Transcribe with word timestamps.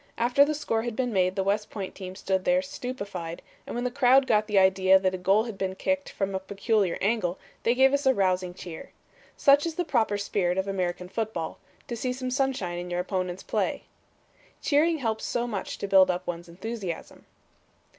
After 0.17 0.43
the 0.43 0.55
score 0.55 0.81
had 0.81 0.95
been 0.95 1.13
made 1.13 1.35
the 1.35 1.43
West 1.43 1.69
Point 1.69 1.93
team 1.93 2.15
stood 2.15 2.43
there 2.43 2.63
stupefied, 2.63 3.43
and 3.67 3.75
when 3.75 3.83
the 3.83 3.91
crowd 3.91 4.25
got 4.25 4.47
the 4.47 4.57
idea 4.57 4.97
that 4.97 5.13
a 5.13 5.17
goal 5.19 5.43
had 5.43 5.59
been 5.59 5.75
kicked 5.75 6.09
from 6.09 6.33
a 6.33 6.39
peculiar 6.39 6.97
angle, 7.01 7.37
they 7.61 7.75
gave 7.75 7.93
us 7.93 8.07
a 8.07 8.13
rousing 8.15 8.55
cheer. 8.55 8.89
Such 9.37 9.63
is 9.67 9.75
the 9.75 9.85
proper 9.85 10.17
spirit 10.17 10.57
of 10.57 10.67
American 10.67 11.07
football; 11.07 11.59
to 11.87 11.95
see 11.95 12.13
some 12.13 12.31
sunshine 12.31 12.79
in 12.79 12.89
your 12.89 12.99
opponent's 13.01 13.43
play. 13.43 13.83
"Cheering 14.59 14.97
helps 14.97 15.23
so 15.25 15.45
much 15.45 15.77
to 15.77 15.87
build 15.87 16.09
up 16.09 16.25
one's 16.25 16.49
enthusiasm." 16.49 17.27